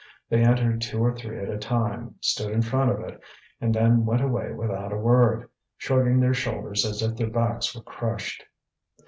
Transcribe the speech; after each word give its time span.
They 0.29 0.43
entered 0.43 0.81
two 0.81 0.97
or 0.99 1.15
three 1.15 1.37
at 1.37 1.47
a 1.47 1.59
time, 1.59 2.15
stood 2.21 2.49
in 2.51 2.63
front 2.63 2.89
of 2.89 3.01
it, 3.01 3.21
and 3.59 3.71
then 3.71 4.03
went 4.03 4.23
away 4.23 4.51
without 4.51 4.91
a 4.91 4.97
word, 4.97 5.47
shrugging 5.77 6.19
their 6.19 6.33
shoulders 6.33 6.83
as 6.87 7.03
if 7.03 7.15
their 7.17 7.29
backs 7.29 7.75
were 7.75 7.83
crushed. 7.83 8.43